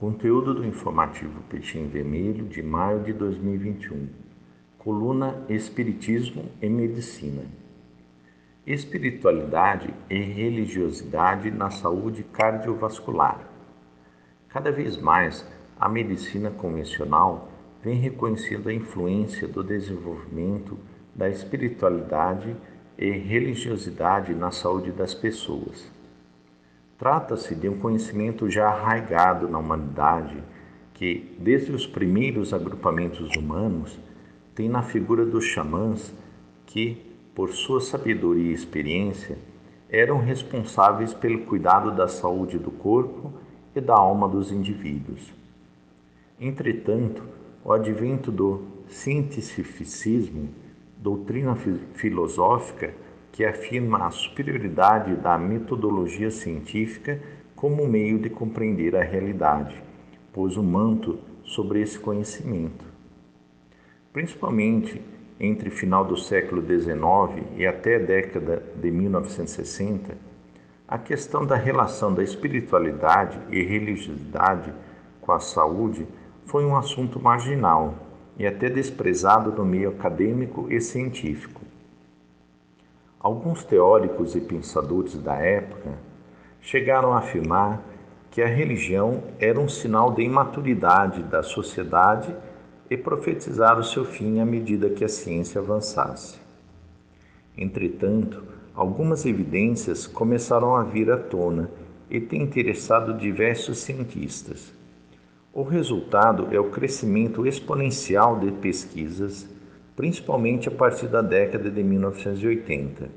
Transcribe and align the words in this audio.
Conteúdo 0.00 0.54
do 0.54 0.64
informativo 0.64 1.42
Peixinho 1.50 1.86
Vermelho 1.90 2.46
de 2.46 2.62
maio 2.62 3.00
de 3.00 3.12
2021. 3.12 4.08
Coluna 4.78 5.44
Espiritismo 5.46 6.46
e 6.62 6.70
Medicina. 6.70 7.42
Espiritualidade 8.66 9.92
e 10.08 10.18
religiosidade 10.18 11.50
na 11.50 11.68
saúde 11.68 12.22
cardiovascular. 12.22 13.46
Cada 14.48 14.72
vez 14.72 14.96
mais, 14.96 15.46
a 15.78 15.86
medicina 15.86 16.50
convencional 16.50 17.50
vem 17.84 17.96
reconhecendo 17.96 18.70
a 18.70 18.72
influência 18.72 19.46
do 19.46 19.62
desenvolvimento 19.62 20.78
da 21.14 21.28
espiritualidade 21.28 22.56
e 22.96 23.10
religiosidade 23.10 24.34
na 24.34 24.50
saúde 24.50 24.92
das 24.92 25.12
pessoas. 25.12 25.99
Trata-se 27.00 27.54
de 27.54 27.66
um 27.66 27.78
conhecimento 27.78 28.50
já 28.50 28.68
arraigado 28.68 29.48
na 29.48 29.58
humanidade 29.58 30.36
que, 30.92 31.34
desde 31.38 31.72
os 31.72 31.86
primeiros 31.86 32.52
agrupamentos 32.52 33.34
humanos, 33.38 33.98
tem 34.54 34.68
na 34.68 34.82
figura 34.82 35.24
dos 35.24 35.46
xamãs 35.46 36.12
que, 36.66 37.00
por 37.34 37.52
sua 37.54 37.80
sabedoria 37.80 38.50
e 38.50 38.52
experiência, 38.52 39.38
eram 39.88 40.18
responsáveis 40.18 41.14
pelo 41.14 41.46
cuidado 41.46 41.90
da 41.90 42.06
saúde 42.06 42.58
do 42.58 42.70
corpo 42.70 43.32
e 43.74 43.80
da 43.80 43.94
alma 43.94 44.28
dos 44.28 44.52
indivíduos. 44.52 45.32
Entretanto, 46.38 47.22
o 47.64 47.72
advento 47.72 48.30
do 48.30 48.62
cientificismo, 48.88 50.50
doutrina 50.98 51.56
filosófica, 51.94 52.92
que 53.32 53.44
afirma 53.44 54.06
a 54.06 54.10
superioridade 54.10 55.14
da 55.16 55.38
metodologia 55.38 56.30
científica 56.30 57.20
como 57.54 57.86
meio 57.86 58.18
de 58.18 58.30
compreender 58.30 58.96
a 58.96 59.02
realidade, 59.02 59.82
pôs 60.32 60.56
um 60.56 60.62
manto 60.62 61.18
sobre 61.44 61.80
esse 61.80 61.98
conhecimento. 61.98 62.84
Principalmente 64.12 65.00
entre 65.38 65.70
final 65.70 66.04
do 66.04 66.16
século 66.16 66.60
XIX 66.62 67.46
e 67.56 67.66
até 67.66 67.96
a 67.96 67.98
década 67.98 68.62
de 68.76 68.90
1960, 68.90 70.16
a 70.86 70.98
questão 70.98 71.46
da 71.46 71.54
relação 71.54 72.12
da 72.12 72.22
espiritualidade 72.22 73.38
e 73.50 73.62
religiosidade 73.62 74.72
com 75.20 75.32
a 75.32 75.38
saúde 75.38 76.06
foi 76.44 76.64
um 76.64 76.76
assunto 76.76 77.20
marginal 77.20 77.94
e 78.36 78.46
até 78.46 78.68
desprezado 78.68 79.52
no 79.52 79.64
meio 79.64 79.90
acadêmico 79.90 80.66
e 80.68 80.80
científico. 80.80 81.59
Alguns 83.20 83.62
teóricos 83.64 84.34
e 84.34 84.40
pensadores 84.40 85.14
da 85.18 85.34
época 85.34 85.90
chegaram 86.62 87.12
a 87.12 87.18
afirmar 87.18 87.82
que 88.30 88.40
a 88.40 88.46
religião 88.46 89.22
era 89.38 89.60
um 89.60 89.68
sinal 89.68 90.14
de 90.14 90.22
imaturidade 90.22 91.22
da 91.24 91.42
sociedade 91.42 92.34
e 92.88 92.96
profetizaram 92.96 93.82
seu 93.82 94.06
fim 94.06 94.40
à 94.40 94.46
medida 94.46 94.88
que 94.88 95.04
a 95.04 95.08
ciência 95.08 95.60
avançasse. 95.60 96.38
Entretanto, 97.58 98.42
algumas 98.74 99.26
evidências 99.26 100.06
começaram 100.06 100.74
a 100.74 100.82
vir 100.82 101.10
à 101.10 101.18
tona 101.18 101.70
e 102.08 102.20
têm 102.20 102.40
interessado 102.40 103.12
diversos 103.12 103.80
cientistas. 103.80 104.72
O 105.52 105.62
resultado 105.62 106.48
é 106.52 106.58
o 106.58 106.70
crescimento 106.70 107.46
exponencial 107.46 108.38
de 108.38 108.50
pesquisas 108.50 109.46
principalmente 110.00 110.66
a 110.66 110.72
partir 110.72 111.08
da 111.08 111.20
década 111.20 111.70
de 111.70 111.82
1980. 111.82 113.10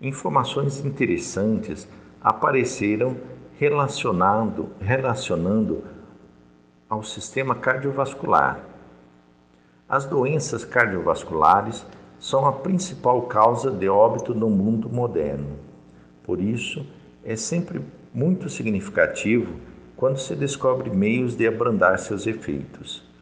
Informações 0.00 0.78
interessantes 0.84 1.88
apareceram 2.22 3.16
relacionando, 3.58 4.70
ao 6.88 7.02
sistema 7.02 7.56
cardiovascular. 7.56 8.60
As 9.88 10.04
doenças 10.04 10.64
cardiovasculares 10.64 11.84
são 12.20 12.46
a 12.46 12.52
principal 12.52 13.22
causa 13.22 13.68
de 13.68 13.88
óbito 13.88 14.32
no 14.32 14.48
mundo 14.48 14.88
moderno. 14.88 15.58
Por 16.22 16.40
isso, 16.40 16.86
é 17.24 17.34
sempre 17.34 17.82
muito 18.14 18.48
significativo 18.48 19.56
quando 19.96 20.18
se 20.18 20.36
descobre 20.36 20.88
meios 20.88 21.36
de 21.36 21.48
abrandar 21.48 21.98
seus 21.98 22.28
efeitos 22.28 23.12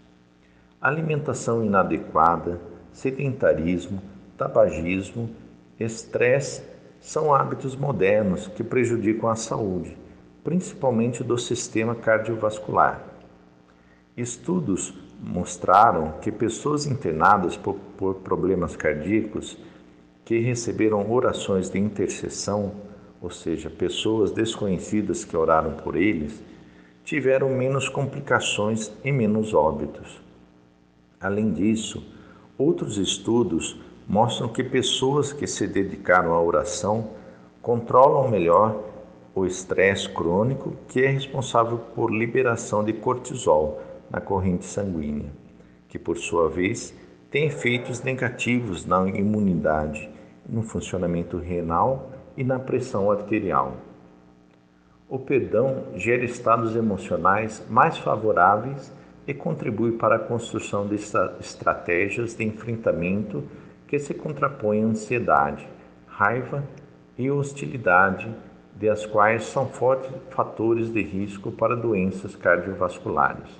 alimentação 0.82 1.64
inadequada, 1.64 2.60
sedentarismo, 2.92 4.02
tabagismo, 4.36 5.30
estresse 5.78 6.64
são 7.00 7.32
hábitos 7.32 7.76
modernos 7.76 8.48
que 8.48 8.64
prejudicam 8.64 9.30
a 9.30 9.36
saúde, 9.36 9.96
principalmente 10.42 11.22
do 11.22 11.38
sistema 11.38 11.94
cardiovascular. 11.94 13.00
Estudos 14.16 14.92
mostraram 15.20 16.14
que 16.20 16.32
pessoas 16.32 16.84
internadas 16.84 17.56
por, 17.56 17.74
por 17.96 18.16
problemas 18.16 18.74
cardíacos 18.74 19.56
que 20.24 20.40
receberam 20.40 21.08
orações 21.10 21.70
de 21.70 21.78
intercessão, 21.78 22.72
ou 23.20 23.30
seja, 23.30 23.70
pessoas 23.70 24.32
desconhecidas 24.32 25.24
que 25.24 25.36
oraram 25.36 25.74
por 25.74 25.94
eles, 25.94 26.42
tiveram 27.04 27.50
menos 27.50 27.88
complicações 27.88 28.92
e 29.04 29.12
menos 29.12 29.54
óbitos. 29.54 30.21
Além 31.22 31.52
disso, 31.52 32.04
outros 32.58 32.98
estudos 32.98 33.80
mostram 34.08 34.48
que 34.48 34.64
pessoas 34.64 35.32
que 35.32 35.46
se 35.46 35.68
dedicaram 35.68 36.32
à 36.32 36.42
oração 36.42 37.10
controlam 37.62 38.28
melhor 38.28 38.76
o 39.34 39.46
estresse 39.46 40.08
crônico, 40.08 40.74
que 40.88 41.00
é 41.00 41.08
responsável 41.08 41.78
por 41.94 42.12
liberação 42.12 42.84
de 42.84 42.92
cortisol 42.92 43.80
na 44.10 44.20
corrente 44.20 44.64
sanguínea, 44.66 45.30
que 45.88 45.98
por 45.98 46.18
sua 46.18 46.48
vez 46.50 46.92
tem 47.30 47.46
efeitos 47.46 48.02
negativos 48.02 48.84
na 48.84 49.08
imunidade, 49.08 50.10
no 50.46 50.62
funcionamento 50.62 51.38
renal 51.38 52.10
e 52.36 52.44
na 52.44 52.58
pressão 52.58 53.10
arterial. 53.10 53.76
O 55.08 55.18
perdão 55.18 55.84
gera 55.94 56.24
estados 56.24 56.74
emocionais 56.74 57.62
mais 57.70 57.96
favoráveis 57.96 58.92
e 59.26 59.32
contribui 59.32 59.92
para 59.92 60.16
a 60.16 60.18
construção 60.18 60.86
de 60.86 60.96
estratégias 61.40 62.34
de 62.34 62.44
enfrentamento 62.44 63.44
que 63.86 63.98
se 63.98 64.14
contrapõem 64.14 64.82
à 64.82 64.86
ansiedade, 64.86 65.68
raiva 66.06 66.64
e 67.16 67.30
hostilidade, 67.30 68.34
de 68.74 68.88
as 68.88 69.04
quais 69.04 69.44
são 69.44 69.68
fortes 69.68 70.10
fatores 70.30 70.90
de 70.90 71.02
risco 71.02 71.52
para 71.52 71.76
doenças 71.76 72.34
cardiovasculares. 72.34 73.50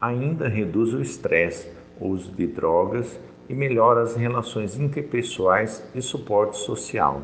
Ainda 0.00 0.48
reduz 0.48 0.94
o 0.94 1.02
estresse, 1.02 1.70
o 2.00 2.08
uso 2.08 2.30
de 2.30 2.46
drogas 2.46 3.18
e 3.48 3.54
melhora 3.54 4.02
as 4.02 4.14
relações 4.14 4.78
interpessoais 4.78 5.84
e 5.94 6.00
suporte 6.00 6.56
social. 6.56 7.22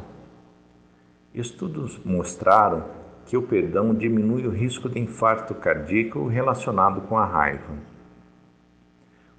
Estudos 1.32 1.98
mostraram 2.04 2.84
que 3.26 3.36
o 3.36 3.42
perdão 3.42 3.92
diminui 3.92 4.46
o 4.46 4.50
risco 4.50 4.88
de 4.88 5.00
infarto 5.00 5.54
cardíaco 5.54 6.26
relacionado 6.28 7.00
com 7.02 7.18
a 7.18 7.26
raiva. 7.26 7.74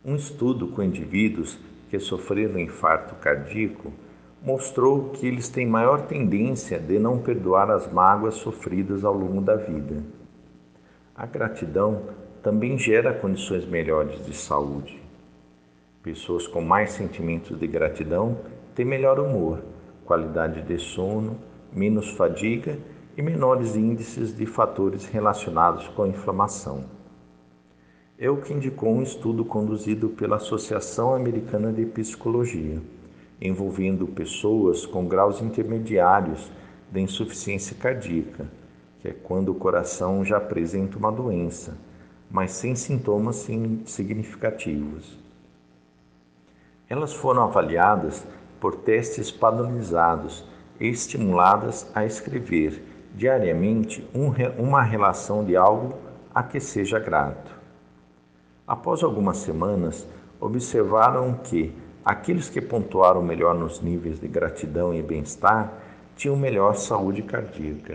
Um 0.03 0.15
estudo 0.15 0.67
com 0.67 0.83
indivíduos 0.83 1.57
que 1.89 1.97
sofreram 1.97 2.59
infarto 2.59 3.15
cardíaco 3.15 3.91
mostrou 4.43 5.09
que 5.11 5.25
eles 5.25 5.47
têm 5.49 5.65
maior 5.65 6.01
tendência 6.05 6.77
de 6.79 6.99
não 6.99 7.17
perdoar 7.17 7.71
as 7.71 7.91
mágoas 7.91 8.35
sofridas 8.35 9.05
ao 9.05 9.13
longo 9.13 9.41
da 9.41 9.55
vida. 9.55 10.03
A 11.15 11.25
gratidão 11.25 12.03
também 12.43 12.77
gera 12.77 13.13
condições 13.13 13.65
melhores 13.65 14.23
de 14.25 14.35
saúde. 14.35 15.01
Pessoas 16.03 16.45
com 16.45 16.61
mais 16.61 16.91
sentimentos 16.91 17.57
de 17.57 17.67
gratidão 17.67 18.37
têm 18.75 18.85
melhor 18.85 19.19
humor, 19.19 19.61
qualidade 20.05 20.61
de 20.61 20.77
sono, 20.77 21.37
menos 21.73 22.09
fadiga 22.11 22.77
e 23.17 23.21
menores 23.23 23.75
índices 23.75 24.37
de 24.37 24.45
fatores 24.45 25.07
relacionados 25.07 25.87
com 25.87 26.03
a 26.03 26.07
inflamação. 26.07 26.85
É 28.15 28.29
o 28.29 28.37
que 28.37 28.53
indicou 28.53 28.93
um 28.93 29.01
estudo 29.01 29.43
conduzido 29.43 30.09
pela 30.09 30.35
Associação 30.35 31.15
Americana 31.15 31.73
de 31.73 31.83
Psicologia, 31.83 32.79
envolvendo 33.41 34.05
pessoas 34.05 34.85
com 34.85 35.07
graus 35.07 35.41
intermediários 35.41 36.51
de 36.91 37.01
insuficiência 37.01 37.75
cardíaca, 37.75 38.47
que 38.99 39.07
é 39.07 39.13
quando 39.13 39.49
o 39.49 39.55
coração 39.55 40.23
já 40.23 40.37
apresenta 40.37 40.99
uma 40.99 41.11
doença, 41.11 41.75
mas 42.29 42.51
sem 42.51 42.75
sintomas 42.75 43.47
significativos. 43.85 45.17
Elas 46.87 47.13
foram 47.13 47.43
avaliadas 47.43 48.25
por 48.59 48.75
testes 48.75 49.31
padronizados 49.31 50.45
e 50.79 50.87
estimuladas 50.87 51.89
a 51.95 52.05
escrever 52.05 52.96
diariamente 53.17 54.07
um, 54.13 54.31
uma 54.61 54.83
relação 54.83 55.43
de 55.43 55.57
algo 55.57 55.95
a 56.33 56.43
que 56.43 56.59
seja 56.59 56.99
grato. 56.99 57.51
Após 58.67 59.03
algumas 59.03 59.37
semanas, 59.37 60.07
observaram 60.39 61.33
que 61.33 61.73
aqueles 62.05 62.47
que 62.47 62.61
pontuaram 62.61 63.23
melhor 63.23 63.55
nos 63.55 63.81
níveis 63.81 64.19
de 64.19 64.27
gratidão 64.27 64.93
e 64.93 65.01
bem-estar 65.01 65.73
tinham 66.15 66.37
melhor 66.37 66.75
saúde 66.75 67.23
cardíaca. 67.23 67.93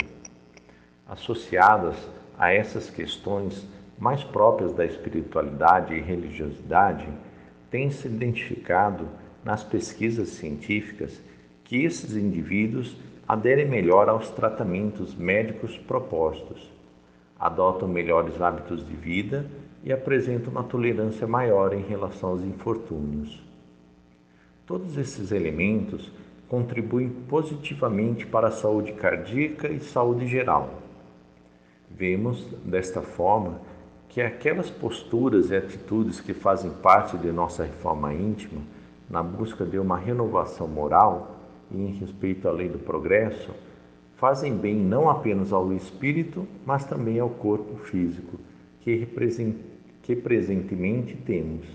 Associadas 1.08 1.96
a 2.36 2.52
essas 2.52 2.90
questões 2.90 3.64
mais 3.98 4.24
próprias 4.24 4.72
da 4.72 4.84
espiritualidade 4.84 5.94
e 5.94 6.00
religiosidade, 6.00 7.06
tem 7.70 7.92
se 7.92 8.08
identificado 8.08 9.06
nas 9.44 9.62
pesquisas 9.62 10.30
científicas 10.30 11.20
que 11.62 11.84
esses 11.84 12.16
indivíduos 12.16 12.96
aderem 13.26 13.69
melhor 13.69 14.08
aos 14.08 14.30
tratamentos 14.30 15.14
médicos 15.14 15.78
propostos, 15.78 16.70
adotam 17.38 17.88
melhores 17.88 18.40
hábitos 18.40 18.86
de 18.86 18.94
vida 18.94 19.46
e 19.82 19.92
apresentam 19.92 20.50
uma 20.50 20.62
tolerância 20.62 21.26
maior 21.26 21.72
em 21.72 21.82
relação 21.82 22.30
aos 22.30 22.42
infortúnios. 22.42 23.42
Todos 24.66 24.96
esses 24.96 25.32
elementos 25.32 26.10
contribuem 26.48 27.08
positivamente 27.08 28.26
para 28.26 28.48
a 28.48 28.52
saúde 28.52 28.92
cardíaca 28.92 29.69
e 29.69 29.80
saúde 29.80 30.26
geral. 30.26 30.70
Vemos, 31.90 32.46
desta 32.64 33.02
forma, 33.02 33.60
que 34.08 34.20
aquelas 34.20 34.70
posturas 34.70 35.50
e 35.50 35.56
atitudes 35.56 36.20
que 36.20 36.34
fazem 36.34 36.70
parte 36.70 37.16
de 37.16 37.32
nossa 37.32 37.64
reforma 37.64 38.12
íntima, 38.12 38.60
na 39.08 39.22
busca 39.22 39.64
de 39.64 39.78
uma 39.78 39.96
renovação 39.96 40.69
moral 40.69 41.41
e 41.74 41.80
em 41.80 41.98
respeito 41.98 42.48
à 42.48 42.52
lei 42.52 42.69
do 42.69 42.78
progresso, 42.78 43.50
fazem 44.16 44.56
bem 44.56 44.76
não 44.76 45.10
apenas 45.10 45.52
ao 45.52 45.72
espírito, 45.72 46.46
mas 46.64 46.84
também 46.84 47.19
ao 47.19 47.28
corpo 47.28 47.76
físico, 47.76 48.38
que, 48.80 49.08
que 50.02 50.14
presentemente 50.16 51.16
temos. 51.16 51.66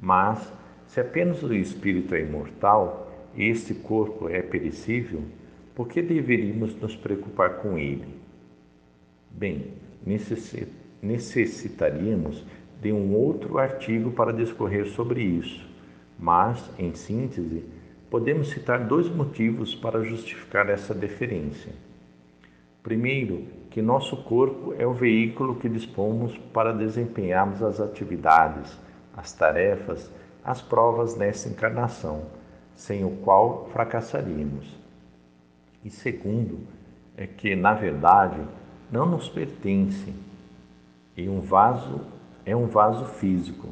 Mas, 0.00 0.52
se 0.86 1.00
apenas 1.00 1.42
o 1.42 1.54
espírito 1.54 2.14
é 2.14 2.22
imortal 2.22 3.10
e 3.34 3.44
este 3.44 3.74
corpo 3.74 4.28
é 4.28 4.42
perecível, 4.42 5.22
por 5.74 5.88
que 5.88 6.02
deveríamos 6.02 6.74
nos 6.80 6.96
preocupar 6.96 7.58
com 7.58 7.78
ele? 7.78 8.16
Bem, 9.30 9.72
necessitaríamos 11.02 12.44
de 12.80 12.92
um 12.92 13.14
outro 13.14 13.58
artigo 13.58 14.10
para 14.10 14.32
discorrer 14.32 14.86
sobre 14.86 15.22
isso, 15.22 15.64
mas, 16.18 16.70
em 16.78 16.94
síntese, 16.94 17.62
podemos 18.16 18.48
citar 18.48 18.82
dois 18.82 19.10
motivos 19.10 19.74
para 19.74 20.02
justificar 20.02 20.70
essa 20.70 20.94
deferência. 20.94 21.70
Primeiro, 22.82 23.44
que 23.68 23.82
nosso 23.82 24.16
corpo 24.16 24.74
é 24.78 24.86
o 24.86 24.94
veículo 24.94 25.56
que 25.56 25.68
dispomos 25.68 26.34
para 26.50 26.72
desempenharmos 26.72 27.62
as 27.62 27.78
atividades, 27.78 28.74
as 29.14 29.34
tarefas, 29.34 30.10
as 30.42 30.62
provas 30.62 31.14
nessa 31.14 31.50
encarnação, 31.50 32.22
sem 32.74 33.04
o 33.04 33.10
qual 33.18 33.68
fracassaríamos. 33.70 34.66
E 35.84 35.90
segundo, 35.90 36.60
é 37.18 37.26
que, 37.26 37.54
na 37.54 37.74
verdade, 37.74 38.40
não 38.90 39.04
nos 39.04 39.28
pertence 39.28 40.10
e 41.14 41.28
um 41.28 41.42
vaso 41.42 42.00
é 42.46 42.56
um 42.56 42.66
vaso 42.66 43.04
físico, 43.04 43.68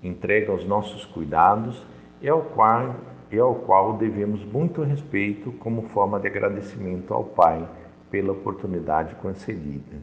entregue 0.00 0.52
aos 0.52 0.64
nossos 0.64 1.04
cuidados 1.04 1.82
e 2.22 2.28
ao 2.28 2.42
qual 2.42 2.94
e 3.30 3.38
ao 3.38 3.54
qual 3.54 3.96
devemos 3.96 4.44
muito 4.44 4.82
respeito 4.82 5.52
como 5.52 5.88
forma 5.88 6.18
de 6.18 6.26
agradecimento 6.26 7.12
ao 7.12 7.24
Pai 7.24 7.68
pela 8.10 8.32
oportunidade 8.32 9.14
concedida. 9.16 9.96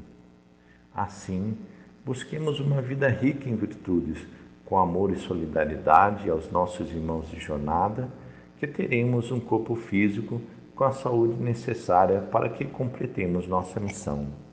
Assim, 0.93 1.57
busquemos 2.05 2.59
uma 2.59 2.81
vida 2.81 3.07
rica 3.07 3.49
em 3.49 3.55
virtudes, 3.55 4.25
com 4.65 4.77
amor 4.77 5.11
e 5.11 5.15
solidariedade 5.15 6.29
aos 6.29 6.51
nossos 6.51 6.89
irmãos 6.91 7.29
de 7.29 7.39
jornada, 7.39 8.09
que 8.59 8.67
teremos 8.67 9.31
um 9.31 9.39
corpo 9.39 9.75
físico 9.75 10.41
com 10.75 10.83
a 10.83 10.91
saúde 10.91 11.41
necessária 11.41 12.21
para 12.21 12.49
que 12.49 12.65
completemos 12.65 13.47
nossa 13.47 13.79
missão. 13.79 14.44